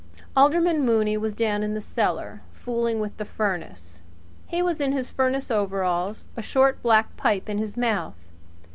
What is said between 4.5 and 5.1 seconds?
was in